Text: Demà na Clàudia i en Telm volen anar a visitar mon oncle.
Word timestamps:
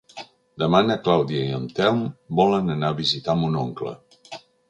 Demà 0.61 0.79
na 0.85 0.95
Clàudia 1.07 1.43
i 1.49 1.57
en 1.57 1.67
Telm 1.81 2.01
volen 2.41 2.75
anar 2.79 2.91
a 2.93 2.97
visitar 3.05 3.39
mon 3.43 3.61
oncle. 3.67 3.93